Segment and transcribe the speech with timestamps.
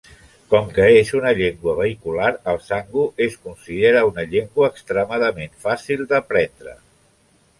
[0.51, 6.75] Com que és una llengua vehicular, el sango es considera una llengua extremadament fàcil d'aprendre.